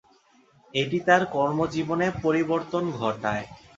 এটি 0.73 0.97
তার 1.07 1.21
কর্মজীবনে 1.33 2.07
পরিবর্তন 2.23 2.83
ঘটায়। 2.99 3.45